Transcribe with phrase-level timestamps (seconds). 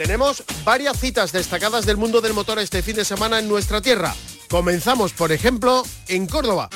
[0.00, 4.14] Tenemos varias citas destacadas del mundo del motor este fin de semana en nuestra tierra.
[4.48, 6.70] Comenzamos, por ejemplo, en Córdoba.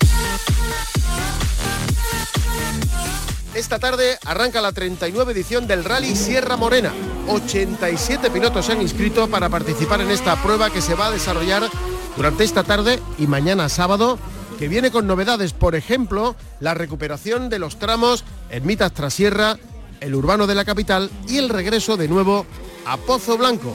[3.55, 6.93] Esta tarde arranca la 39 edición del Rally Sierra Morena.
[7.27, 11.71] 87 pilotos se han inscrito para participar en esta prueba que se va a desarrollar
[12.19, 14.19] durante esta tarde y mañana sábado,
[14.59, 19.57] que viene con novedades, por ejemplo, la recuperación de los tramos Ermitas Trasierra,
[20.01, 22.45] el urbano de la capital y el regreso de nuevo
[22.87, 23.75] a Pozo Blanco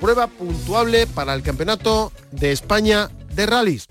[0.00, 3.86] prueba puntuable para el Campeonato de España de Rallys.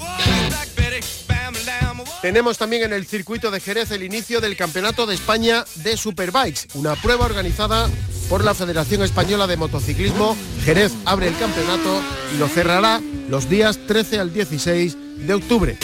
[2.21, 6.67] Tenemos también en el circuito de Jerez el inicio del Campeonato de España de Superbikes,
[6.73, 7.89] una prueba organizada
[8.27, 10.35] por la Federación Española de Motociclismo.
[10.65, 12.01] Jerez abre el campeonato
[12.33, 15.77] y lo cerrará los días 13 al 16 de octubre.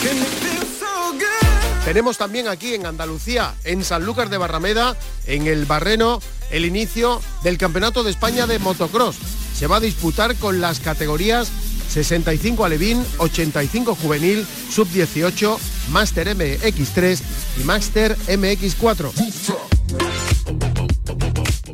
[1.85, 6.19] Tenemos también aquí en Andalucía, en Sanlúcar de Barrameda, en el Barreno,
[6.51, 9.15] el inicio del Campeonato de España de Motocross
[9.53, 11.49] se va a disputar con las categorías
[11.89, 15.57] 65 Alevín, 85 Juvenil, Sub-18,
[15.91, 17.21] Master MX3
[17.61, 19.11] y Master MX4.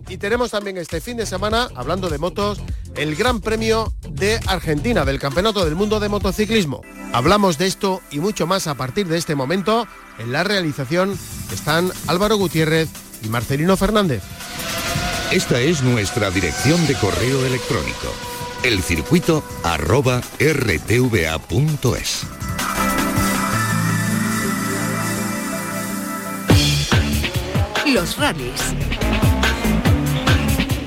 [0.09, 2.59] Y tenemos también este fin de semana, hablando de motos,
[2.95, 6.81] el Gran Premio de Argentina del Campeonato del Mundo de Motociclismo.
[7.14, 9.88] Hablamos de esto y mucho más a partir de este momento.
[10.19, 11.17] En la realización
[11.52, 12.89] están Álvaro Gutiérrez
[13.23, 14.22] y Marcelino Fernández.
[15.31, 18.13] Esta es nuestra dirección de correo electrónico,
[18.63, 22.25] elcircuito arroba rtva.es.
[27.87, 28.61] Los rallies.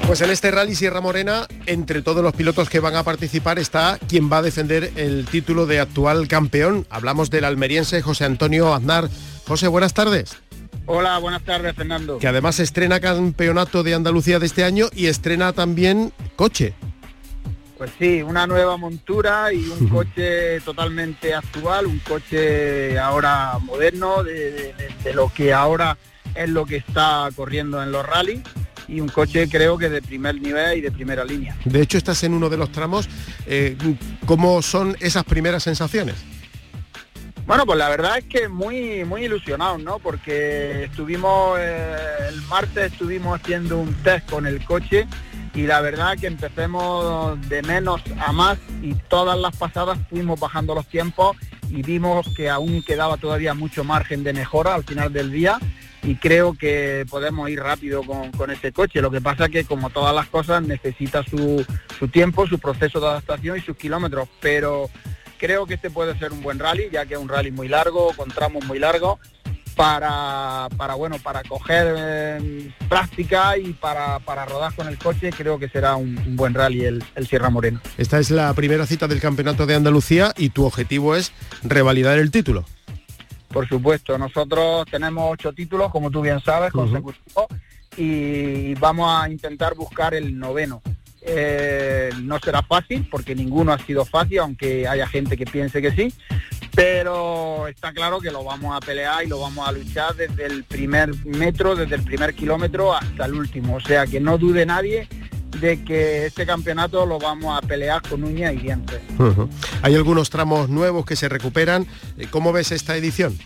[0.07, 3.99] Pues en este rally Sierra Morena, entre todos los pilotos que van a participar está
[4.07, 6.87] quien va a defender el título de actual campeón.
[6.91, 9.09] Hablamos del almeriense José Antonio Aznar.
[9.47, 10.37] José, buenas tardes.
[10.87, 12.19] Hola, buenas tardes, Fernando.
[12.19, 16.75] Que además estrena campeonato de Andalucía de este año y estrena también coche.
[17.79, 24.75] Pues sí, una nueva montura y un coche totalmente actual, un coche ahora moderno, de,
[25.15, 25.97] lo que ahora
[26.35, 28.43] es lo que está corriendo en los rallies
[28.87, 31.57] y un coche creo que de primer nivel y de primera línea.
[31.65, 33.09] De hecho, estás en uno de los tramos.
[33.47, 33.77] Eh,
[34.27, 36.17] ¿Cómo son esas primeras sensaciones?
[37.47, 39.99] Bueno, pues la verdad es que muy muy ilusionados, ¿no?
[39.99, 41.97] Porque estuvimos eh,
[42.29, 45.07] el martes estuvimos haciendo un test con el coche
[45.55, 50.75] y la verdad que empecemos de menos a más y todas las pasadas fuimos bajando
[50.75, 51.37] los tiempos
[51.69, 55.59] y vimos que aún quedaba todavía mucho margen de mejora al final del día
[56.03, 59.03] y creo que podemos ir rápido con, con este coche.
[59.03, 61.65] Lo que pasa que como todas las cosas necesita su,
[61.99, 64.89] su tiempo, su proceso de adaptación y sus kilómetros, pero
[65.39, 68.13] creo que este puede ser un buen rally, ya que es un rally muy largo,
[68.17, 69.19] con tramos muy largos,
[69.75, 75.59] para, para bueno, para coger eh, práctica y para, para, rodar con el coche, creo
[75.59, 77.81] que será un, buen rally el, el, Sierra Moreno.
[77.99, 82.31] Esta es la primera cita del Campeonato de Andalucía y tu objetivo es revalidar el
[82.31, 82.65] título.
[83.49, 87.47] Por supuesto, nosotros tenemos ocho títulos, como tú bien sabes, consecutivos,
[87.97, 90.83] y vamos a intentar buscar el noveno.
[91.27, 95.91] Eh, no será fácil porque ninguno ha sido fácil, aunque haya gente que piense que
[95.91, 96.13] sí,
[96.75, 100.65] pero está claro que lo vamos a pelear y lo vamos a luchar desde el
[100.65, 103.77] primer metro, desde el primer kilómetro hasta el último.
[103.77, 105.09] O sea, que no dude nadie
[105.61, 109.01] de que este campeonato lo vamos a pelear con uñas y dientes.
[109.83, 111.87] Hay algunos tramos nuevos que se recuperan.
[112.31, 113.39] ¿Cómo ves esta edición?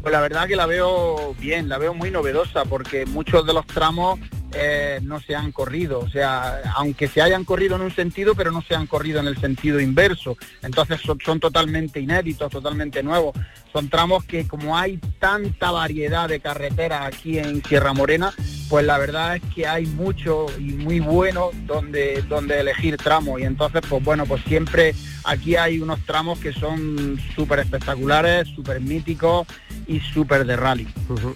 [0.00, 3.66] Pues la verdad que la veo bien, la veo muy novedosa porque muchos de los
[3.66, 4.18] tramos
[4.54, 8.50] eh, no se han corrido, o sea, aunque se hayan corrido en un sentido, pero
[8.50, 10.36] no se han corrido en el sentido inverso.
[10.62, 13.34] Entonces son, totalmente inéditos, totalmente nuevos.
[13.72, 18.32] Son tramos que como hay tanta variedad de carreteras aquí en Sierra Morena,
[18.68, 23.40] pues la verdad es que hay mucho y muy bueno donde, donde elegir tramos.
[23.40, 24.94] Y entonces, pues bueno, pues siempre
[25.24, 29.46] aquí hay unos tramos que son súper espectaculares, súper míticos
[29.86, 30.88] y súper de rally.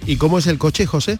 [0.06, 1.18] ¿Y cómo es el coche, José?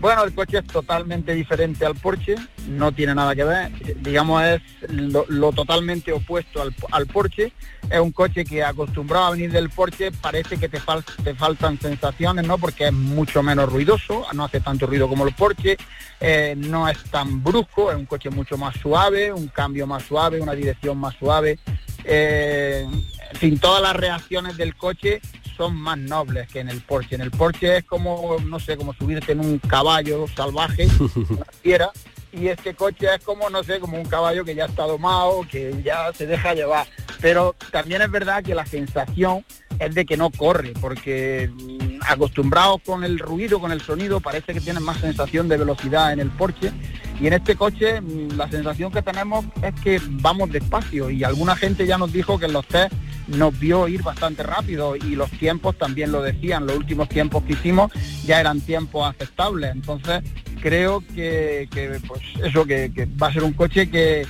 [0.00, 2.34] Bueno, el coche es totalmente diferente al Porsche,
[2.68, 3.70] no tiene nada que ver,
[4.00, 7.52] digamos es lo, totalmente opuesto al, al, Porsche,
[7.90, 10.80] es un coche que acostumbrado a venir del Porsche parece que te,
[11.22, 12.56] te faltan sensaciones, ¿no?
[12.56, 15.76] Porque es mucho menos ruidoso, no hace tanto ruido como el Porsche,
[16.18, 20.40] eh, no es tan brusco, es un coche mucho más suave, un cambio más suave,
[20.40, 21.58] una dirección más suave,
[22.04, 22.86] eh,
[23.30, 25.20] en fin, todas las reacciones del coche
[25.56, 27.14] son más nobles que en el Porsche.
[27.16, 30.88] En el Porsche es como, no sé, como subirte en un caballo salvaje,
[31.28, 31.90] una fiera,
[32.32, 35.82] y este coche es como, no sé, como un caballo que ya está domado, que
[35.84, 36.86] ya se deja llevar.
[37.20, 39.44] Pero también es verdad que la sensación
[39.78, 44.54] es de que no corre, porque mm, acostumbrados con el ruido, con el sonido, parece
[44.54, 46.72] que tienen más sensación de velocidad en el Porsche.
[47.20, 51.56] Y en este coche mm, la sensación que tenemos es que vamos despacio y alguna
[51.56, 52.94] gente ya nos dijo que en los test
[53.30, 57.52] nos vio ir bastante rápido y los tiempos también lo decían, los últimos tiempos que
[57.54, 57.92] hicimos
[58.24, 59.72] ya eran tiempos aceptables.
[59.72, 60.22] Entonces
[60.60, 61.68] creo que,
[62.06, 64.26] pues eso, que, va a ser un coche que,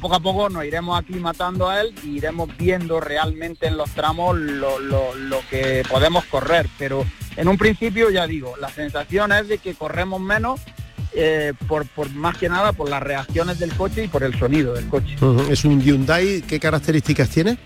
[0.00, 4.36] poco a poco nos iremos aclimatando a él y iremos viendo realmente en los tramos
[4.36, 4.70] lo,
[5.50, 6.68] que podemos correr.
[6.78, 7.04] Pero
[7.36, 10.60] en un principio ya digo, la sensación es de que corremos menos
[11.12, 14.74] eh, por, por, más que nada por las reacciones del coche y por el sonido
[14.74, 15.16] del coche.
[15.50, 16.42] ¿Es un Hyundai?
[16.42, 17.58] ¿Qué características tiene?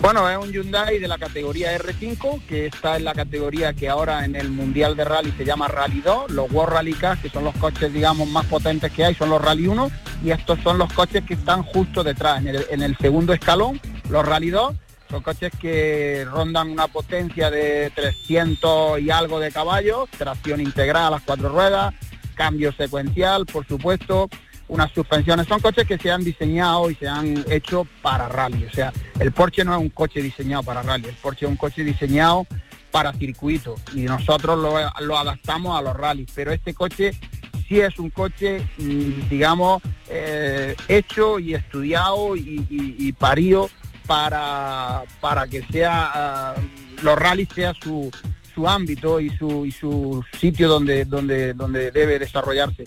[0.00, 4.24] Bueno, es un Hyundai de la categoría R5, que está en la categoría que ahora
[4.24, 6.30] en el Mundial de Rally se llama Rally 2.
[6.30, 9.42] Los World Rally Cars, que son los coches, digamos, más potentes que hay, son los
[9.42, 9.90] Rally 1.
[10.22, 14.50] Y estos son los coches que están justo detrás, en el, segundo escalón, los Rally
[14.50, 14.74] 2.
[15.10, 21.10] Son coches que rondan una potencia de 300 y algo de caballos, tracción integral a
[21.10, 21.92] las cuatro ruedas,
[22.34, 24.28] cambio secuencial, por supuesto,
[24.68, 25.46] unas suspensiones.
[25.46, 28.64] Son coches que se han diseñado y se han hecho para rally.
[28.64, 31.56] O sea, el Porsche no es un coche diseñado para rally, el Porsche es un
[31.56, 32.46] coche diseñado
[32.90, 36.30] para circuito y nosotros lo, adaptamos a los rallies.
[36.34, 37.12] Pero este coche
[37.68, 43.68] sí es un coche, mm, digamos, eh, hecho y estudiado y, y, parido
[44.06, 46.54] para, para que sea ah,
[47.02, 48.10] los rallies sea su,
[48.54, 52.84] su ámbito y su, y su sitio donde, donde, donde debe desarrollarse.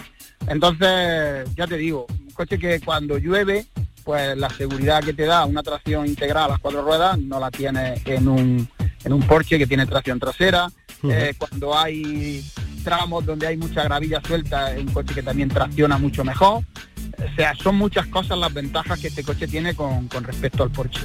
[0.47, 3.65] Entonces, ya te digo, un coche que cuando llueve,
[4.03, 7.51] pues la seguridad que te da una tracción integral a las cuatro ruedas no la
[7.51, 8.67] tiene en un,
[9.03, 10.71] en un Porsche que tiene tracción trasera.
[11.03, 12.45] Eh, cuando hay
[12.83, 16.63] tramos donde hay mucha gravilla suelta, es un coche que también tracciona mucho mejor.
[17.17, 20.71] O sea, son muchas cosas las ventajas que este coche tiene con, con respecto al
[20.71, 21.01] Porsche.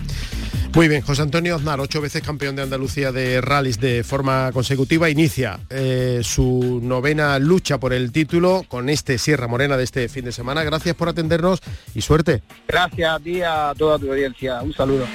[0.74, 5.08] Muy bien, José Antonio Aznar, ocho veces campeón de Andalucía de rallies de forma consecutiva,
[5.08, 10.26] inicia eh, su novena lucha por el título con este Sierra Morena de este fin
[10.26, 10.64] de semana.
[10.64, 11.60] Gracias por atendernos
[11.94, 12.42] y suerte.
[12.68, 14.60] Gracias a ti, a toda tu audiencia.
[14.60, 15.06] Un saludo.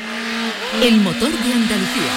[0.81, 2.11] El motor de Andalucía.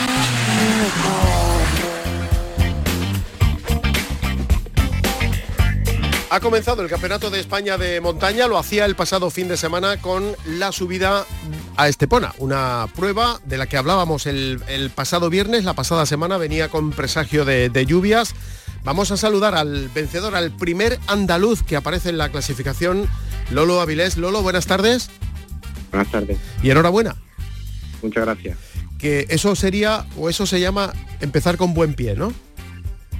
[6.34, 9.98] Ha comenzado el Campeonato de España de montaña, lo hacía el pasado fin de semana
[10.00, 11.24] con la subida
[11.76, 14.58] a Estepona, una prueba de la que hablábamos el,
[14.96, 18.34] pasado viernes, la pasada semana venía con presagio de, lluvias.
[18.82, 23.08] Vamos a saludar al vencedor, al primer andaluz que aparece en la clasificación,
[23.52, 24.16] Lolo Avilés.
[24.16, 25.10] Lolo, buenas tardes.
[25.92, 26.36] Buenas tardes.
[26.64, 27.14] Y enhorabuena.
[28.02, 28.58] Muchas gracias.
[28.98, 32.32] Que eso sería, o eso se llama empezar con buen pie, ¿no?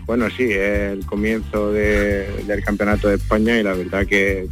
[0.06, 4.48] Bueno, sí, es el comienzo del Campeonato de España y la verdad que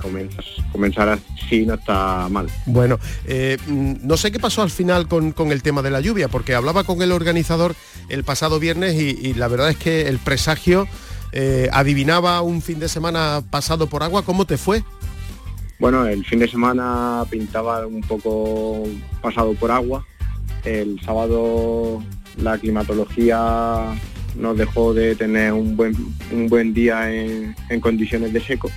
[0.72, 2.46] comenzar así no está mal.
[2.64, 6.28] Bueno, eh, mm, no sé qué pasó al final con, el tema de la lluvia,
[6.28, 7.74] porque hablaba con el organizador
[8.08, 10.88] el pasado viernes y, la verdad es que el presagio
[11.32, 14.24] eh, adivinaba un fin de semana pasado por agua.
[14.24, 14.82] ¿Cómo te fue?
[15.78, 18.84] Bueno, el fin de semana pintaba un poco
[19.20, 20.06] pasado por agua.
[20.64, 22.02] El sábado
[22.36, 23.94] la climatología
[24.34, 25.94] nos dejó de tener un buen,
[26.30, 28.70] un buen día en, condiciones de seco,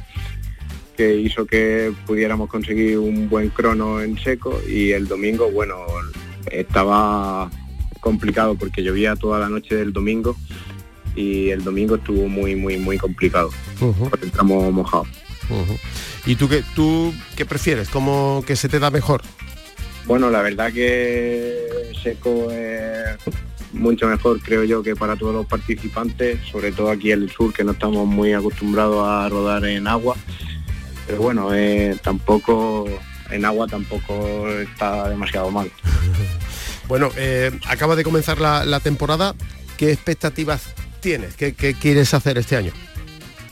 [0.97, 5.77] que hizo que pudiéramos conseguir un buen crono en seco y el domingo, bueno,
[6.51, 7.49] estaba
[7.99, 10.35] complicado porque llovía toda la noche del domingo
[11.15, 13.49] y el domingo estuvo muy, muy, muy complicado,
[14.09, 15.07] porque entramos mojados.
[16.25, 17.89] ¿Y tú qué, tú qué prefieres?
[17.89, 19.21] ¿Cómo que se te da mejor?
[20.05, 21.67] Bueno, la verdad que
[22.03, 23.17] seco es
[23.75, 27.53] mucho mejor creo yo que para todos los participantes, sobre todo aquí en el sur
[27.53, 30.15] que no estamos muy acostumbrados a rodar en agua.
[31.05, 32.87] Pero bueno, eh, tampoco
[33.29, 35.69] en agua tampoco está demasiado mal.
[36.87, 39.35] bueno, eh, acaba de comenzar la, temporada.
[39.77, 41.35] ¿Qué expectativas tienes?
[41.35, 42.71] ¿Qué, quieres hacer este año?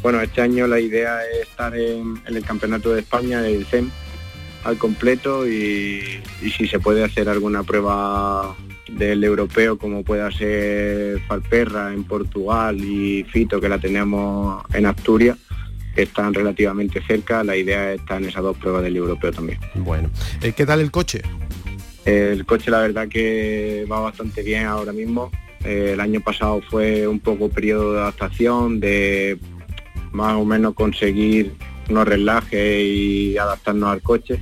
[0.02, 3.90] Bueno, este año la idea es estar en, el Campeonato de España, del CEM,
[4.64, 8.56] al completo y, y si se puede hacer alguna prueba
[8.90, 15.38] del europeo como pueda ser Falperra en Portugal y Fito que la tenemos en Asturias,
[15.96, 19.60] están relativamente cerca, la idea está en esas dos pruebas del europeo también.
[19.76, 20.10] Bueno,
[20.42, 21.22] eh, ¿qué tal el coche?
[22.06, 25.32] El coche la verdad que va bastante bien ahora mismo.
[25.64, 29.38] Eh, el año pasado fue un poco periodo de adaptación, de
[30.12, 31.54] más o menos conseguir
[31.90, 34.40] unos relajes y adaptarnos al coche.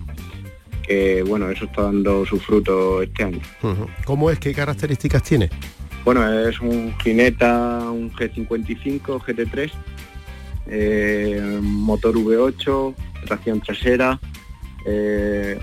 [0.84, 3.40] Que bueno, eso está dando su fruto este año.
[4.06, 4.40] ¿Cómo es?
[4.40, 5.50] ¿Qué características tiene?
[6.04, 9.72] Bueno, es un Gineta, un G55, GT3,
[10.68, 12.96] eh, motor V8,
[13.26, 14.20] tracción trasera,
[14.86, 15.60] eh,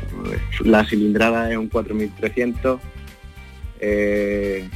[0.65, 2.81] la cilindrada es un 4300.
[3.81, 4.69] Eh,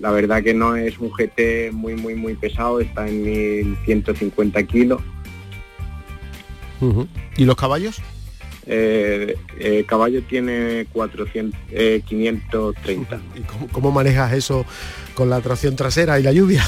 [0.00, 3.22] la verdad que no es un GT muy muy muy pesado, está en
[3.86, 5.00] 1150 kilos.
[7.36, 8.02] ¿Y los caballos?
[8.66, 11.58] Eh, el caballo tiene 400,
[12.06, 13.20] 530.
[13.36, 14.64] ¿Y cómo, cómo, manejas eso
[15.14, 16.64] con la tracción trasera y la lluvia?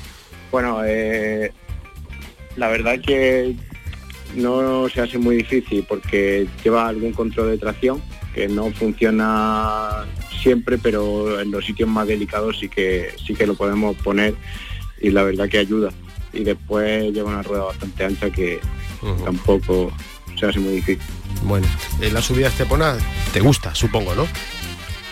[0.52, 0.82] bueno,
[2.56, 3.56] la verdad que
[4.34, 8.02] no se hace muy difícil porque lleva algún control de tracción
[8.34, 10.04] que no funciona
[10.42, 14.34] siempre, pero en los sitios más delicados sí que sí que lo podemos poner
[15.00, 15.90] y la verdad que ayuda.
[16.32, 18.58] Y después lleva una rueda bastante ancha que
[19.24, 19.92] tampoco
[20.38, 21.04] se hace muy difícil.
[21.44, 21.66] Bueno,
[22.00, 22.96] la subida Estepona
[23.32, 24.26] te gusta, supongo, ¿no?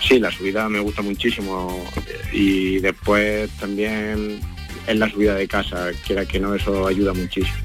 [0.07, 1.85] Sí, la subida me gusta muchísimo
[2.33, 4.41] y después también
[4.87, 7.57] en la subida de casa, quiera que no, eso ayuda muchísimo.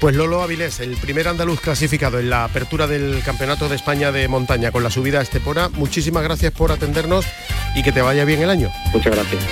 [0.00, 4.28] Pues Lolo Avilés, el primer andaluz clasificado en la apertura del Campeonato de España de
[4.28, 7.26] Montaña con la subida a Estepona, muchísimas gracias por atendernos
[7.74, 8.70] y que te vaya bien el año.
[8.92, 9.42] Muchas gracias.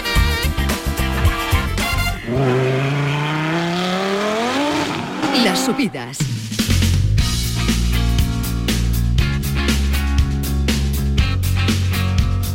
[5.44, 6.18] Las subidas.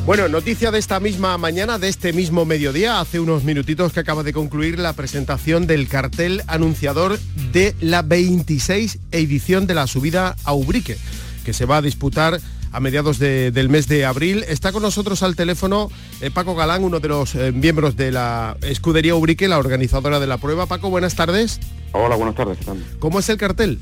[0.10, 4.24] Bueno, noticia de esta misma mañana, de este mismo mediodía, hace unos minutitos que acaba
[4.24, 7.20] de concluir la presentación del cartel anunciador
[7.52, 10.98] de la 26 edición de la subida a Ubrique,
[11.46, 12.40] que se va a disputar
[12.72, 14.44] a mediados del mes de abril.
[14.48, 18.58] Está con nosotros al teléfono eh, Paco Galán, uno de los eh, miembros de la
[18.64, 20.66] escudería Ubrique, la organizadora de la prueba.
[20.66, 21.60] Paco, buenas tardes.
[21.92, 22.58] Hola, buenas tardes.
[22.98, 23.78] ¿Cómo es el cartel?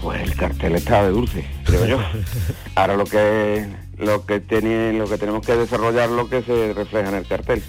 [0.00, 1.98] Pues el cartel está de dulce, creo yo.
[2.76, 7.08] Ahora lo que lo que tiene, lo que tenemos que desarrollar lo que se refleja
[7.08, 7.62] en el cartel.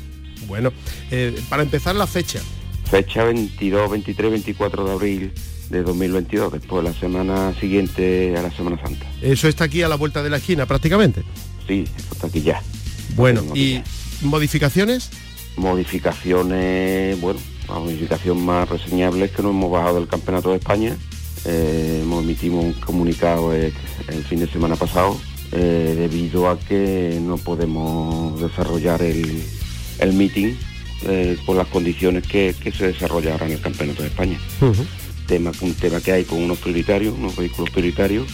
[0.48, 0.72] Bueno,
[1.12, 2.40] eh, para empezar la fecha.
[2.90, 5.34] Fecha 22, 23, 24 de abril
[5.70, 9.06] de 2022, después la semana siguiente a la Semana Santa.
[9.22, 11.24] Eso está aquí a la vuelta de la esquina prácticamente.
[11.68, 12.62] Sí, está aquí ya.
[13.16, 13.82] Bueno, ¿y
[14.22, 15.10] modificaciones?
[15.58, 20.96] Modificaciones, bueno, la modificación más reseñable es que nos hemos bajado del Campeonato de España.
[21.46, 23.72] Eh, hemos emitido un comunicado el
[24.30, 25.18] fin de semana pasado
[25.58, 29.42] eh, debido a que no podemos desarrollar el,
[30.00, 30.54] el meeting
[31.04, 34.38] eh, por las condiciones que, se desarrollará en el Campeonato de España.
[35.28, 38.28] tema, un tema que hay con unos prioritarios, unos vehículos prioritarios,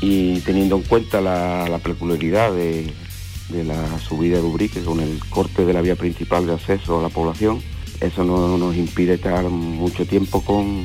[0.00, 2.92] y teniendo en cuenta la, peculiaridad de,
[3.64, 7.08] la subida de Ubrique con el corte de la vía principal de acceso a la
[7.08, 7.60] población,
[8.00, 10.84] eso no nos impide estar mucho tiempo con,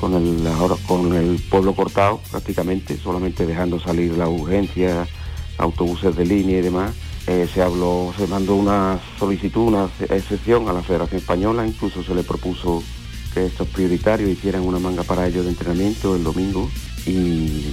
[0.00, 0.48] con el,
[0.86, 5.06] con el pueblo cortado prácticamente, solamente dejando salir la urgencia,
[5.58, 6.94] autobuses de línea y demás.
[7.26, 12.14] Eh, se habló, se mandó una solicitud, una excepción a la Federación Española, incluso se
[12.14, 12.82] le propuso
[13.34, 16.70] que estos prioritarios hicieran una manga para ellos de entrenamiento el domingo
[17.04, 17.66] y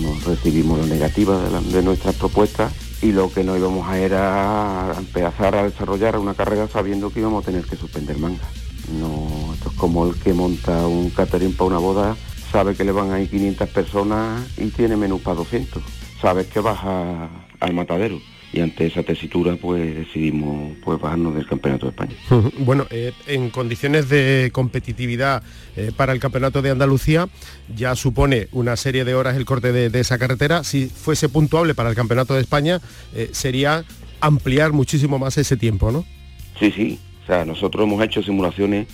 [0.00, 2.72] nos recibimos la negativa de, nuestras propuestas
[3.02, 7.44] y lo que no íbamos a era empezar a desarrollar una carrera sabiendo que íbamos
[7.44, 8.44] a tener que suspender manga.
[8.92, 12.16] No, esto es como el que monta un catering para una boda,
[12.52, 15.82] sabe que le van a ir 500 personas y tiene menú para 200.
[16.20, 17.28] Sabes que baja
[17.60, 18.20] al matadero
[18.52, 22.14] y ante esa tesitura pues decidimos pues bajarnos del Campeonato de España.
[22.58, 25.42] Bueno, eh, en condiciones de competitividad
[25.76, 27.28] eh, para el Campeonato de Andalucía
[27.74, 30.64] ya supone una serie de horas el corte de, esa carretera.
[30.64, 32.80] Si fuese puntuable para el Campeonato de España
[33.14, 33.84] eh, sería
[34.20, 36.04] ampliar muchísimo más ese tiempo, ¿no?
[36.58, 38.86] Sí, sí, o sea, nosotros hemos hecho simulaciones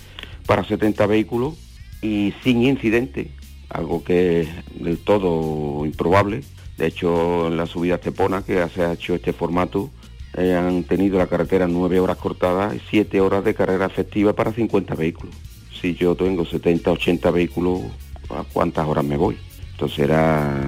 [0.46, 1.54] para 70 vehículos
[2.00, 3.30] y sin incidente,
[3.68, 6.40] algo que es del todo improbable.
[6.78, 9.90] De hecho, en la subida a Estepona, que se ha hecho este formato,
[10.34, 14.50] eh, han tenido la carretera nueve horas cortadas y siete horas de carrera efectiva para
[14.50, 15.34] 50 vehículos.
[15.78, 17.82] Si yo tengo 70, 80 vehículos,
[18.30, 19.36] ¿a cuántas horas me voy?
[19.72, 20.58] Entonces era,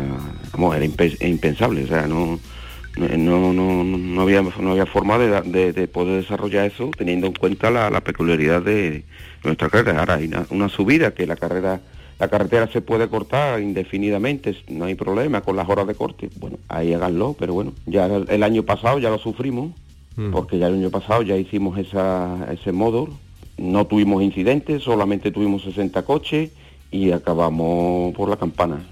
[0.52, 2.38] vamos, era impensable, o sea, no,
[2.96, 8.00] no, no, no, había, no había forma de, poder desarrollar eso teniendo en cuenta la,
[8.00, 9.04] peculiaridad de
[9.42, 10.00] nuestra carrera.
[10.00, 11.80] Ahora hay una, subida que la carrera,
[12.18, 16.30] la carretera se puede cortar indefinidamente, no hay problema con las horas de corte.
[16.36, 19.72] Bueno, ahí háganlo, pero bueno, ya el, año pasado ya lo sufrimos,
[20.16, 20.30] mm.
[20.30, 23.08] porque ya el año pasado ya hicimos esa, ese modo,
[23.58, 26.50] no tuvimos incidentes, solamente tuvimos 60 coches
[26.92, 28.84] y acabamos por la campana.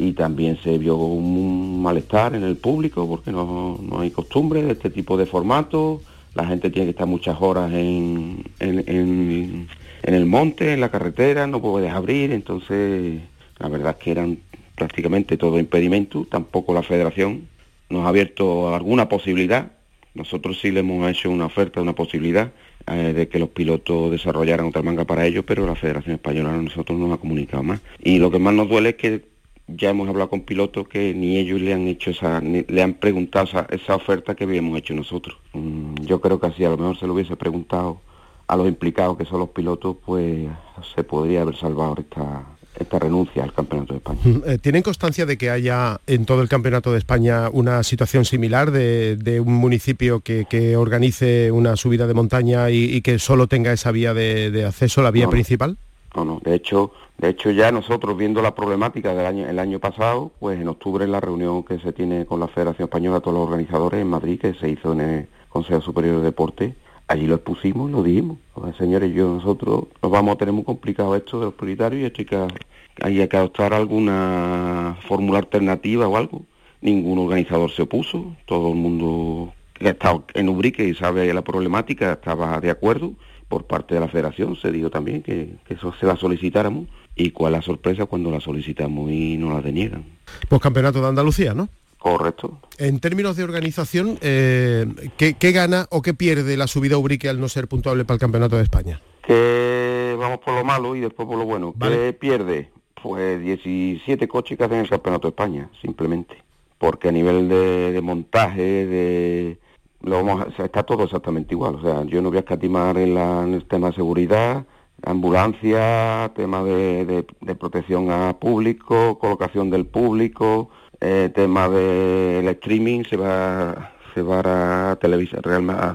[0.00, 4.88] Y también se vio un malestar en el público porque no, hay costumbre de este
[4.88, 6.00] tipo de formato.
[6.34, 9.68] La gente tiene que estar muchas horas en, en,
[10.02, 13.20] el monte, en la carretera, no puedes abrir, entonces
[13.58, 14.38] la verdad es que eran
[14.74, 17.46] prácticamente todo impedimento, tampoco la federación
[17.90, 19.70] nos ha abierto alguna posibilidad.
[20.14, 22.52] Nosotros sí le hemos hecho una oferta, una posibilidad
[22.86, 26.56] eh, de que los pilotos desarrollaran otra manga para ellos, pero la Federación Española a
[26.56, 27.82] nosotros no nos ha comunicado más.
[28.02, 29.29] Y lo que más nos duele es que
[29.76, 33.66] ya hemos hablado con pilotos que ni ellos le han hecho esa, le han preguntado
[33.70, 35.36] esa, oferta que habíamos hecho nosotros.
[35.52, 38.00] Mm, yo creo que así a lo mejor se lo hubiese preguntado
[38.46, 40.48] a los implicados que son los pilotos, pues
[40.94, 42.44] se podría haber salvado esta,
[42.78, 44.20] esta renuncia al Campeonato de España.
[44.46, 48.70] Eh, ¿Tienen constancia de que haya en todo el Campeonato de España una situación similar
[48.70, 54.14] de, un municipio que, organice una subida de montaña y, que solo tenga esa vía
[54.14, 55.76] de, acceso, la vía principal?
[56.14, 59.78] No, no, de hecho, de hecho ya nosotros viendo la problemática del año, el año
[59.78, 63.36] pasado, pues en octubre en la reunión que se tiene con la Federación Española, todos
[63.36, 66.74] los organizadores en Madrid, que se hizo en el Consejo Superior de Deporte,
[67.06, 68.38] allí lo expusimos y lo dijimos.
[68.78, 72.20] señores, yo nosotros nos vamos a tener muy complicado esto de los prioritarios y esto
[72.20, 76.42] hay que, hay que adoptar alguna fórmula alternativa o algo.
[76.80, 82.12] Ningún organizador se opuso, todo el mundo que estado en Ubrique y sabe la problemática
[82.12, 83.12] estaba de acuerdo.
[83.50, 87.52] Por parte de la federación se dijo también que, eso se la solicitáramos y cuál
[87.54, 90.04] la sorpresa cuando la solicitamos y no la deniegan.
[90.48, 91.68] Pues campeonato de Andalucía, ¿no?
[91.98, 92.60] Correcto.
[92.78, 97.48] En términos de organización, eh, ¿qué, gana o qué pierde la subida Ubrique al no
[97.48, 99.02] ser puntuable para el Campeonato de España?
[99.26, 101.74] Que vamos por lo malo y después por lo bueno.
[101.78, 102.70] ¿Qué pierde?
[103.02, 106.42] Pues 17 coches que hacen el Campeonato de España, simplemente.
[106.78, 109.58] Porque a nivel de, montaje, de...
[110.02, 111.76] Lo vamos está todo exactamente igual.
[111.76, 114.64] O sea, yo no voy a escatimar en, el tema de seguridad,
[115.02, 123.16] ambulancia, tema de, de protección a público, colocación del público, eh, tema del streaming se
[123.16, 125.40] va se va a televisar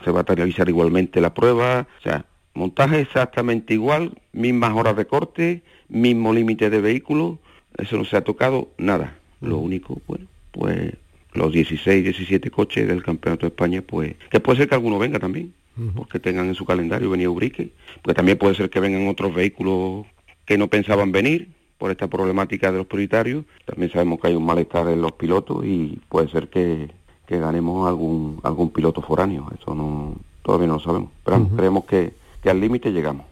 [0.03, 1.87] se va a televisar igualmente la prueba.
[1.99, 7.37] O sea montaje exactamente igual mismas horas de corte mismo límite de vehículos
[7.77, 9.19] eso no se ha tocado nada.
[9.41, 10.93] Lo único bueno pues
[11.35, 15.19] los 16 17 coches del campeonato de España pues que puede ser que alguno venga
[15.19, 15.53] también
[15.93, 17.69] porque tengan en su calendario venir a Ubrique
[18.01, 20.05] porque también puede ser que vengan otros vehículos
[20.45, 23.45] que no pensaban venir por esta problemática de los prioritarios.
[23.65, 26.89] También sabemos que hay un malestar en los pilotos y puede ser que,
[27.27, 29.51] ganemos algún algún piloto foráneo.
[29.59, 31.11] Eso no todavía no lo sabemos.
[31.23, 32.13] Pero creemos que,
[32.45, 33.25] al límite llegamos.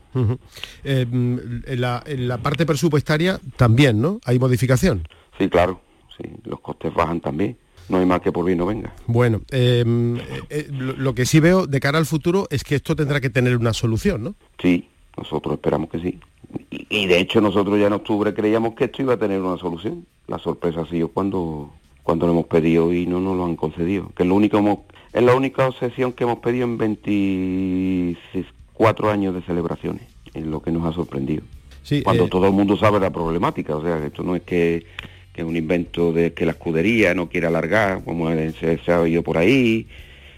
[0.84, 4.20] Eh, en, la, en la parte presupuestaria también, ¿no?
[4.26, 5.08] ¿Hay modificación?
[5.38, 5.82] Sí, claro.
[6.18, 7.58] Sí, los costes bajan también
[7.90, 8.94] no hay mal que por bien no venga.
[9.08, 12.96] Bueno, em, eh, eh, lo, que sí veo de cara al futuro es que esto
[12.96, 14.36] tendrá que tener una solución, ¿no?
[14.62, 16.20] Sí, nosotros esperamos que sí.
[16.70, 20.06] Y, de hecho nosotros ya en octubre creíamos que esto iba a tener una solución.
[20.28, 24.12] La sorpresa ha sido cuando, cuando lo hemos pedido y no nos lo han concedido.
[24.16, 29.42] Que es, lo único es la única sesión que hemos pedido en 24 años de
[29.42, 31.44] celebraciones, en lo que nos ha sorprendido.
[32.04, 34.86] cuando eh, todo el mundo sabe la problemática, o sea, que esto no es que,
[35.42, 39.24] es un invento de que la escudería no quiere alargar, como se, se ha oído
[39.24, 39.88] por ahí,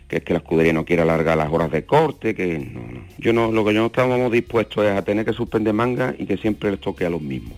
[0.08, 3.06] que es que la escudería no quiere alargar las horas de corte, que no, no.
[3.18, 6.26] Yo no, lo que yo no estábamos dispuestos es a tener que suspender manga y
[6.26, 7.58] que siempre les toque a los mismos.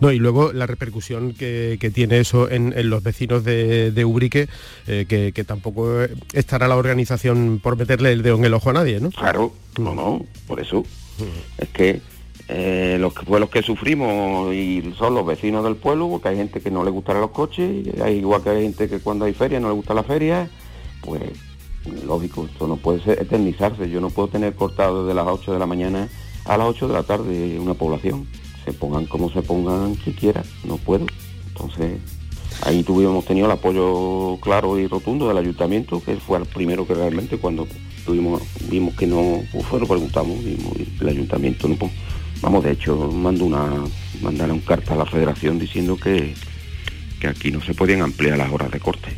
[0.00, 0.12] no.
[0.12, 4.48] y luego la repercusión que, tiene eso en, los vecinos de, Ubrique,
[4.86, 9.00] eh, que, tampoco estará la organización por meterle el dedo en el ojo a nadie,
[9.00, 9.10] ¿no?
[9.10, 10.84] Claro, no, no, por eso.
[11.58, 12.00] Es que
[12.48, 16.70] eh, los pueblos que sufrimos y son los vecinos del pueblo, porque hay gente que
[16.70, 19.68] no le gustará los coches, hay, igual que hay gente que cuando hay feria no
[19.68, 20.48] le gusta la feria,
[21.00, 21.22] pues
[22.06, 23.88] lógico, esto no puede ser eternizarse.
[23.90, 26.08] Yo no puedo tener cortado desde las 8 de la mañana
[26.44, 28.26] a las 8 de la tarde una población.
[28.64, 31.06] Se pongan como se pongan que quieran, no puedo.
[31.48, 32.00] Entonces,
[32.62, 36.94] ahí tuvimos tenido el apoyo claro y rotundo del ayuntamiento, que fue el primero que
[36.94, 37.66] realmente cuando
[38.06, 40.58] tuvimos, vimos que no, pues fue, lo preguntamos y
[41.00, 41.92] el ayuntamiento no pues,
[42.44, 43.84] vamos de hecho mandó una
[44.20, 46.34] mandaron carta a la federación diciendo que,
[47.18, 49.08] que aquí no se podían ampliar las horas de corte.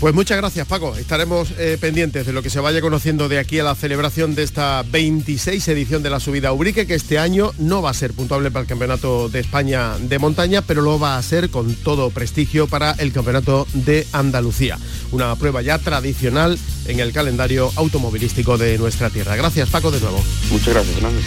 [0.00, 3.60] Pues muchas gracias Paco, estaremos eh, pendientes de lo que se vaya conociendo de aquí
[3.60, 7.82] a la celebración de esta 26 edición de la subida Ubrique, que este año no
[7.82, 11.22] va a ser puntuable para el Campeonato de España de montaña, pero lo va a
[11.22, 14.78] ser con todo prestigio para el Campeonato de Andalucía,
[15.12, 19.36] una prueba ya tradicional en el calendario automovilístico de nuestra tierra.
[19.36, 20.20] Gracias Paco de nuevo.
[20.50, 21.20] Muchas gracias Fernando.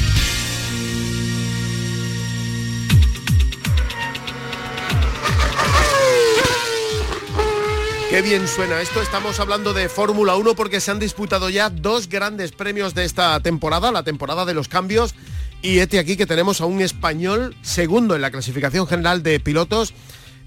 [8.15, 9.01] Qué bien suena esto.
[9.01, 13.37] Estamos hablando de Fórmula 1 porque se han disputado ya dos grandes premios de esta
[13.41, 15.13] temporada, la temporada de los cambios
[15.61, 19.93] Y este aquí que tenemos a un español segundo en la clasificación general de pilotos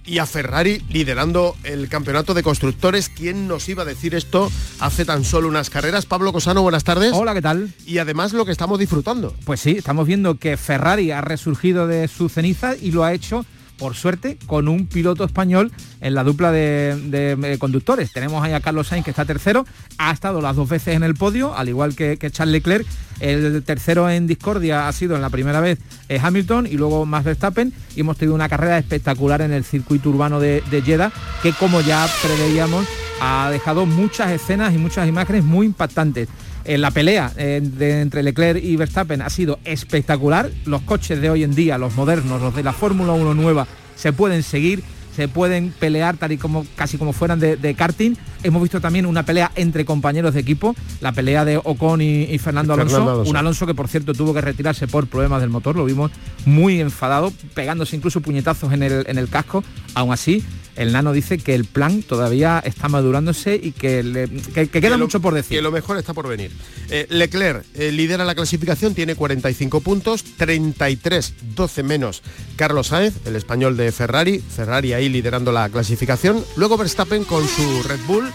[0.06, 3.10] y a Ferrari liderando el campeonato de constructores.
[3.10, 4.50] ¿Quién nos iba a decir esto
[4.80, 6.06] hace tan solo unas carreras?
[6.06, 7.12] Pablo Cosano, buenas tardes.
[7.12, 7.74] Hola, ¿qué tal?
[7.84, 9.34] Y además lo que estamos disfrutando.
[9.44, 13.44] Pues sí, estamos viendo que Ferrari ha resurgido de su ceniza y lo ha hecho
[13.78, 18.12] por suerte, con un piloto español en la dupla de, eh, conductores.
[18.12, 19.64] Tenemos ahí a Carlos Sainz, que está tercero,
[19.96, 22.86] ha estado las dos veces en el podio, al igual que, Charles Leclerc.
[23.20, 27.24] El tercero en discordia ha sido en la primera vez eh, Hamilton y luego más
[27.24, 27.72] Verstappen.
[27.96, 31.12] Y hemos tenido una carrera espectacular en el circuito urbano de, de Jeddah,
[31.42, 32.86] que como ya preveíamos,
[33.20, 36.28] ha dejado muchas escenas y muchas imágenes muy impactantes
[36.76, 40.50] la pelea eh, entre Leclerc y Verstappen ha sido espectacular.
[40.66, 44.12] Los coches de hoy en día, los modernos, los de la Fórmula 1 nueva, se
[44.12, 44.82] pueden seguir
[45.18, 48.14] se pueden pelear tal y como casi como fueran de, karting.
[48.44, 52.74] Hemos visto también una pelea entre compañeros de equipo, la pelea de Ocon y, Fernando,
[52.74, 56.12] Alonso, un Alonso que por cierto tuvo que retirarse por problemas del motor, lo vimos
[56.46, 59.64] muy enfadado, pegándose incluso puñetazos en el, en el casco.
[59.94, 60.44] Aún así,
[60.78, 64.30] el nano dice que el plan todavía está madurándose y que,
[64.70, 65.58] queda mucho por decir.
[65.58, 66.52] Que lo mejor está por venir.
[66.88, 72.22] Eh, Leclerc eh, lidera la clasificación, tiene 45 puntos, 33, 12 menos
[72.54, 74.38] Carlos Sainz, el español de Ferrari.
[74.38, 76.44] Ferrari ahí liderando la clasificación.
[76.56, 78.30] Luego Verstappen con su Red Bull.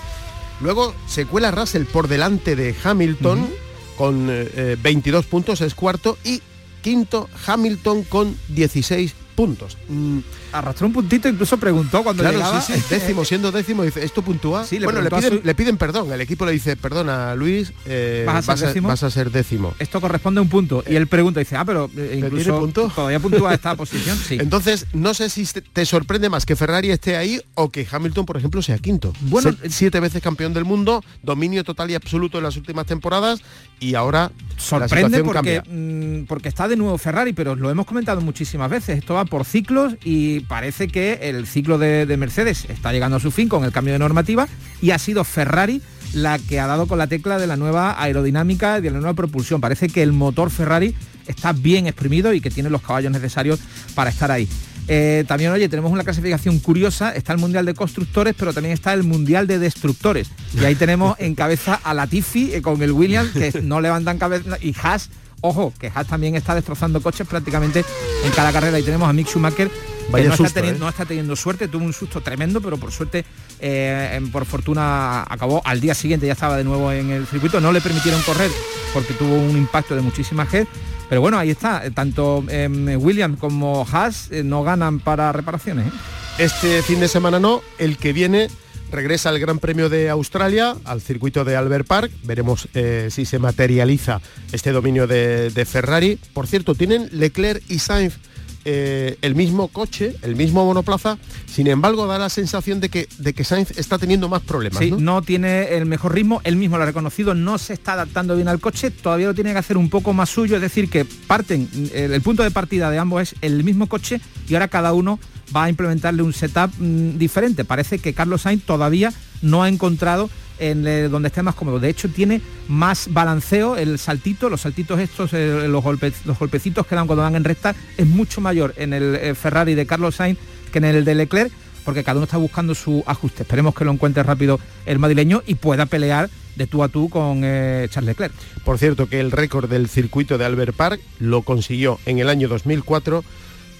[0.59, 3.49] Luego se cuela Russell por delante de Hamilton
[3.97, 6.17] con 22 eh, puntos, es cuarto.
[6.25, 6.41] Y
[6.81, 9.77] quinto Hamilton con 16 puntos.
[9.87, 10.19] Mm.
[10.51, 12.61] Arrastró un puntito, incluso preguntó cuando claro, llegaba.
[12.61, 14.65] Sí, décimo, siendo décimo, dice, ¿esto puntúa?
[14.65, 16.11] Sí, le bueno, le piden, perdón.
[16.11, 19.73] El equipo le dice, perdona, Luis, eh, ¿Vas, a ser décimo?
[19.79, 20.83] Esto corresponde a un punto.
[20.87, 22.91] Y él pregunta, dice, ah, pero eh, incluso punto?
[22.93, 24.17] todavía puntúa esta posición.
[24.17, 24.37] Sí.
[24.39, 28.37] Entonces, no sé si te sorprende más que Ferrari esté ahí o que Hamilton, por
[28.37, 29.13] ejemplo, sea quinto.
[29.21, 33.41] Bueno, siete veces campeón del mundo, dominio total y absoluto en las últimas temporadas
[33.79, 38.69] y ahora sorprende porque, mm, porque está de nuevo Ferrari, pero lo hemos comentado muchísimas
[38.69, 38.99] veces.
[38.99, 43.31] Esto va por ciclos y parece que el ciclo de, Mercedes está llegando a su
[43.31, 44.47] fin con el cambio de normativa
[44.81, 45.81] y ha sido Ferrari
[46.13, 49.13] la que ha dado con la tecla de la nueva aerodinámica y de la nueva
[49.13, 49.61] propulsión.
[49.61, 50.95] Parece que el motor Ferrari
[51.27, 53.59] está bien exprimido y que tiene los caballos necesarios
[53.95, 54.47] para estar ahí.
[54.87, 58.93] Eh, también, oye, tenemos una clasificación curiosa, está el Mundial de Constructores, pero también está
[58.93, 60.29] el Mundial de Destructores.
[60.59, 64.57] Y ahí tenemos en cabeza a Latifi eh, con el Williams, que no levantan cabeza,
[64.61, 65.09] y Haas
[65.45, 67.83] Ojo, que Haas también está destrozando coches prácticamente
[68.23, 68.79] en cada carrera.
[68.79, 70.79] Y tenemos a Mick Schumacher, que no, está teniendo, ¿eh?
[70.79, 73.25] no, está teniendo, suerte, tuvo un susto tremendo, pero por suerte,
[73.59, 77.59] eh, por fortuna, acabó al día siguiente, ya estaba de nuevo en el circuito.
[77.59, 78.49] No le permitieron correr
[78.93, 80.71] porque tuvo un impacto de muchísima gente.
[81.09, 85.91] Pero bueno, ahí está, tanto em, Williams como Haas eh, no ganan para reparaciones.
[86.37, 88.47] Este fin de semana no, el que viene
[88.93, 92.11] regresa al Gran Premio de Australia, al circuito de Albert Park.
[92.23, 96.19] Veremos eh, si se materializa este dominio de, Ferrari.
[96.33, 98.17] Por cierto, tienen Leclerc y Sainz
[98.65, 103.33] eh, el mismo coche, el mismo monoplaza, sin embargo da la sensación de que, de
[103.33, 104.79] que Sainz está teniendo más problemas.
[104.79, 105.21] Sí, ¿no?
[105.21, 108.61] tiene el mejor ritmo, él mismo lo ha reconocido, no se está adaptando bien al
[108.61, 112.21] coche, todavía lo tiene que hacer un poco más suyo, es decir, que parten, el
[112.21, 115.19] punto de partida de ambos es el mismo coche y ahora cada uno
[115.55, 117.65] va a implementarle un setup mm, diferente.
[117.65, 121.79] Parece que Carlos Sainz todavía no ha encontrado en eh, donde esté más cómodo.
[121.79, 127.07] De hecho, tiene más balanceo, el saltito, los saltitos estos, eh, los, golpecitos que dan
[127.07, 130.37] cuando van en recta, es mucho mayor en el eh, Ferrari de Carlos Sainz
[130.71, 131.51] que en el de Leclerc,
[131.85, 133.43] porque cada uno está buscando su ajuste.
[133.43, 137.41] Esperemos que lo encuentre rápido el madrileño y pueda pelear de tú a tú con
[137.41, 138.33] Charles Leclerc.
[138.63, 142.47] Por cierto, que el récord del circuito de Albert Park lo consiguió en el año
[142.47, 143.23] 2004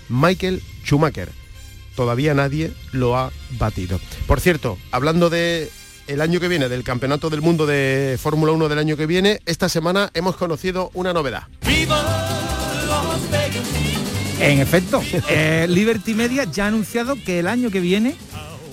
[0.10, 1.30] Michael Schumacher
[1.95, 3.99] todavía nadie lo ha batido.
[4.27, 5.69] Por cierto, hablando de
[6.08, 9.39] el año que viene, del Campeonato del Mundo de Fórmula 1 del año que viene,
[9.45, 11.43] esta semana hemos conocido una novedad.
[14.39, 18.15] En efecto, eh, Liberty Media ya ha anunciado que el año que viene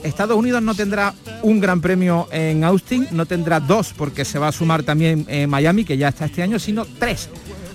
[0.03, 4.49] Estados Unidos no tendrá un gran premio en Austin, no tendrá dos porque se va
[4.49, 7.29] a sumar también en Miami, que ya está este año, sino tres.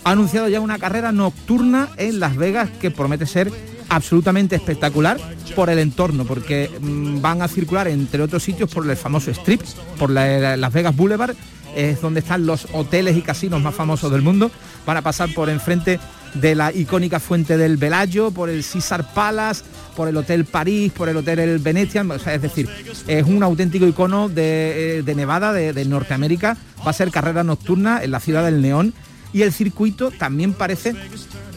[0.03, 3.51] Ha anunciado ya una carrera nocturna en Las Vegas que promete ser
[3.89, 5.17] absolutamente espectacular
[5.55, 9.61] por el entorno, porque mm, van a circular entre otros sitios por el famoso Strip,
[9.97, 11.35] por Las Vegas Boulevard,
[11.75, 14.49] es donde están los hoteles y casinos más famosos del mundo.
[14.85, 15.99] Van a pasar por enfrente
[16.33, 19.63] de la icónica fuente del Velayo, por el Caesar Palace,
[19.95, 22.69] por el Hotel París, por el Hotel el Venetian, es decir,
[23.07, 26.57] es un auténtico icono de, eh, Nevada, de Norteamérica.
[26.85, 28.93] Va a ser carrera nocturna en la ciudad del Neón
[29.35, 30.95] y el circuito también parece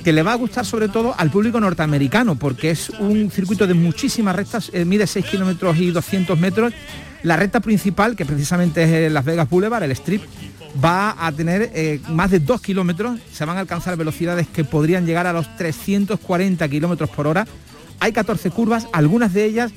[0.09, 3.75] que le va a gustar sobre todo al público norteamericano, porque es un circuito de
[3.75, 6.73] muchísimas rectas, eh, mide 6 kilómetros y 200 metros.
[7.23, 10.23] La recta principal, que precisamente es Las Vegas Boulevard, el strip,
[10.83, 15.05] va a tener eh, más de 2 kilómetros, se van a alcanzar velocidades que podrían
[15.05, 17.47] llegar a los 340 kilómetros por hora.
[18.01, 19.73] Hay 14 curvas, algunas de ellas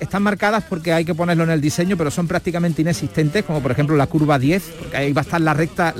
[0.00, 3.70] están marcadas porque hay que ponerlo en el diseño, pero son prácticamente inexistentes, como por
[3.70, 5.94] ejemplo la curva 10, porque ahí va a estar la recta,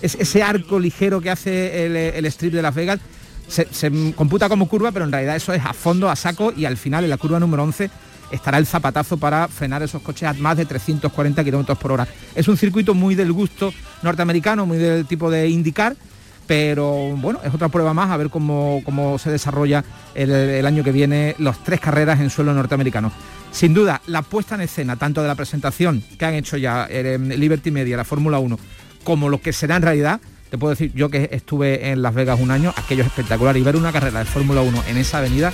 [0.00, 3.00] es ese arco ligero que hace el, strip de Las Vegas,
[3.48, 6.76] se, computa como curva, pero en realidad eso es a fondo, a saco, y al
[6.76, 7.90] final en la curva número 11
[8.30, 12.06] estará el zapatazo para frenar esos coches a más de 340 kilómetros por hora.
[12.34, 15.96] Es un circuito muy del gusto norteamericano, muy del tipo de indicar,
[16.46, 19.84] pero bueno, es otra prueba más a ver cómo, cómo se desarrolla
[20.14, 23.12] el, año que viene los tres carreras en suelo norteamericano.
[23.50, 27.28] Sin duda, la puesta en escena, tanto de la presentación que han hecho ya en
[27.28, 28.58] Liberty Media, la Fórmula 1,
[29.04, 32.40] como lo que será en realidad, te puedo decir, yo que estuve en Las Vegas
[32.40, 35.52] un año, aquello es espectacular, y ver una carrera de Fórmula 1 en esa avenida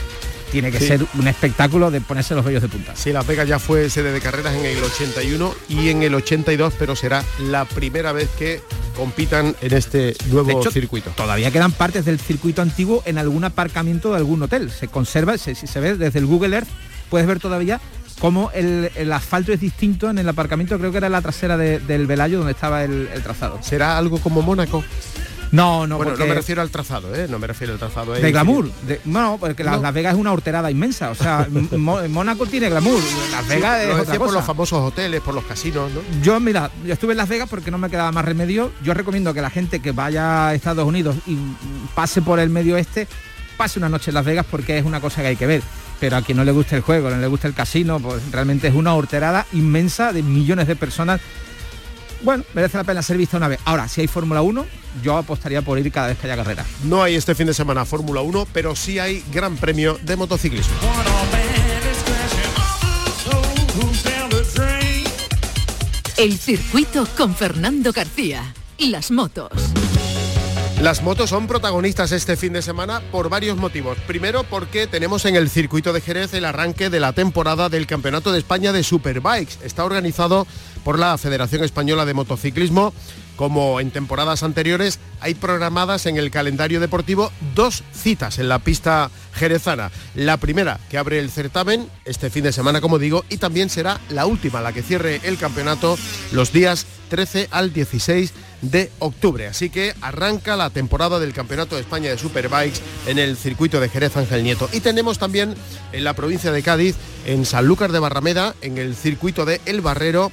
[0.55, 2.95] tiene que ser un espectáculo de ponerse los vellos de punta.
[2.95, 6.75] Sí, Las Vegas ya fue sede de carreras en el 81 y en el 82,
[6.79, 8.61] pero será la primera vez que
[8.97, 11.11] compitan en este nuevo circuito.
[11.17, 14.71] Todavía quedan partes del circuito antiguo en algún aparcamiento de algún hotel.
[14.71, 16.69] Se conserva, si se, ve desde el Google Earth,
[17.11, 17.81] puedes ver todavía
[18.21, 22.39] cómo el, asfalto es distinto en el aparcamiento, creo que era la trasera del Velayo
[22.39, 23.59] donde estaba el, el trazado.
[23.63, 24.85] ¿Será algo como Mónaco?
[25.55, 27.29] No, no, bueno, no me refiero al trazado, ¿eh?
[27.29, 28.13] No me refiero al trazado.
[28.13, 28.73] De glamour.
[29.05, 31.11] no, porque Las Vegas es una horterada inmensa.
[31.11, 31.47] O sea,
[31.79, 33.01] Mónaco tiene glamour.
[33.31, 36.01] Las Vegas es otra por los famosos hoteles, por los casinos, ¿no?
[36.23, 38.73] Yo, mira, yo estuve en Las Vegas porque no me quedaba más remedio.
[38.83, 41.39] Yo recomiendo que la gente que vaya a Estados Unidos y
[41.95, 43.07] pase por el medio este,
[43.57, 45.63] pase una noche en Las Vegas porque es una cosa que hay que ver.
[46.01, 48.69] Pero a quien no le guste el juego, no le guste el casino, pues realmente
[48.69, 51.21] es una horterada inmensa de millones de personas
[52.25, 53.61] bueno, merece la pena ser vista una vez.
[53.67, 54.67] Ahora, si hay Fórmula 1,
[55.03, 56.65] yo apostaría por ir cada vez que haya carrera.
[56.85, 60.75] No hay este fin de semana Fórmula 1, pero sí hay Gran Premio de motociclismo.
[66.17, 68.55] El circuito con Fernando García.
[68.79, 69.84] Las motos.
[70.81, 73.97] Las motos son protagonistas este fin de semana por varios motivos.
[74.07, 78.33] Primero porque tenemos en el circuito de Jerez el arranque de la temporada del Campeonato
[78.33, 79.65] de España de Superbikes.
[79.65, 80.47] Está organizado
[80.83, 82.93] por la Federación Española de Motociclismo.
[83.37, 89.11] Como en temporadas anteriores, hay programadas en el calendario deportivo dos citas en la pista
[89.33, 89.91] jerezana.
[90.15, 94.01] La primera que abre el certamen este fin de semana, como digo, y también será
[94.11, 95.99] la última, la que cierre el campeonato
[96.33, 98.33] los días 13 al 16
[98.71, 99.47] de octubre.
[99.47, 103.89] Así que arranca la temporada del Campeonato de España de Superbikes en el circuito de
[103.89, 104.69] Jerez Ángel Nieto.
[104.73, 105.55] Y tenemos también
[105.93, 106.97] en la provincia de Cádiz,
[107.27, 110.33] en Sanlúcar de Barrameda, en el circuito de El Barrero,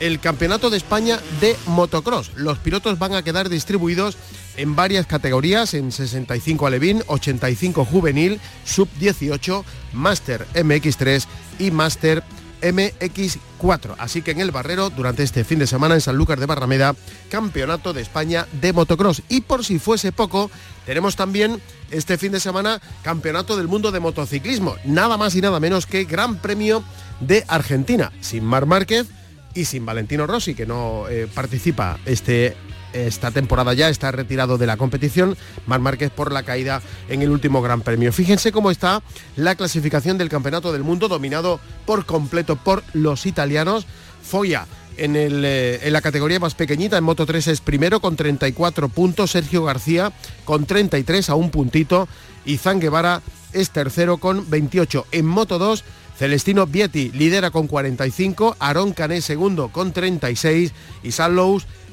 [0.00, 2.32] el Campeonato de España de Motocross.
[2.34, 4.16] Los pilotos van a quedar distribuidos
[4.56, 11.24] en varias categorías, en 65 alevín, 85 juvenil, sub 18, Master MX3
[11.58, 12.22] y Master
[12.60, 13.94] MX4.
[13.98, 16.94] Así que en el Barrero, durante este fin de semana en San Lucas de Barrameda,
[17.30, 19.22] Campeonato de España de Motocross.
[19.28, 20.50] Y por si fuese poco,
[20.86, 24.76] tenemos también este fin de semana Campeonato del Mundo de Motociclismo.
[24.84, 26.82] Nada más y nada menos que Gran Premio
[27.20, 29.08] de Argentina, sin Mar Márquez
[29.54, 32.56] y sin Valentino Rossi, que no eh, participa este
[32.92, 37.30] esta temporada ya está retirado de la competición, Mar Márquez por la caída en el
[37.30, 38.12] último Gran Premio.
[38.12, 39.02] Fíjense cómo está
[39.36, 43.86] la clasificación del Campeonato del Mundo, dominado por completo por los italianos.
[44.22, 48.16] Foya en, el, eh, en, la categoría más pequeñita, en Moto 3 es primero con
[48.16, 50.12] 34 puntos, Sergio García
[50.44, 52.08] con 33 a un puntito
[52.44, 53.22] y Zan Guevara
[53.52, 55.06] es tercero con 28.
[55.12, 55.84] En Moto 2,
[56.20, 60.70] Celestino Vietti lidera con 45, Aaron Cané segundo con 36
[61.02, 61.34] y San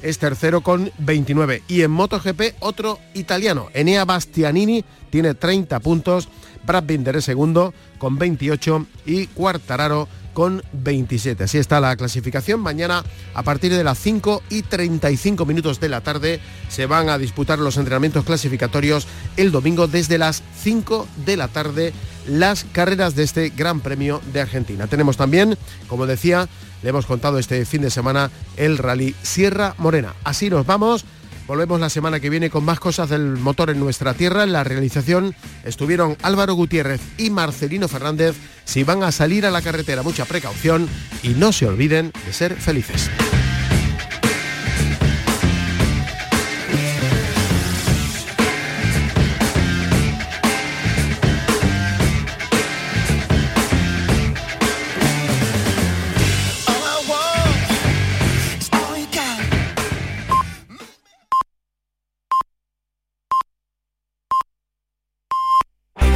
[0.02, 1.62] es tercero con 29.
[1.66, 6.28] Y en MotoGP otro italiano, Enea Bastianini, tiene 30 puntos,
[6.66, 11.44] Brad Binder es segundo con 28 y Cuartararo con 27.
[11.44, 12.60] Así está la clasificación.
[12.60, 17.16] Mañana a partir de las 5 y 35 minutos de la tarde se van a
[17.16, 19.06] disputar los entrenamientos clasificatorios
[19.38, 21.94] el domingo desde las 5 de la tarde
[22.28, 24.86] las carreras de este Gran Premio de Argentina.
[24.86, 25.56] Tenemos también,
[25.88, 26.48] como decía,
[26.82, 30.14] le hemos contado este fin de semana el rally Sierra Morena.
[30.24, 31.04] Así nos vamos.
[31.46, 34.44] Volvemos la semana que viene con más cosas del motor en nuestra tierra.
[34.44, 38.36] En la realización estuvieron Álvaro Gutiérrez y Marcelino Fernández.
[38.66, 40.86] Si van a salir a la carretera, mucha precaución
[41.22, 43.08] y no se olviden de ser felices.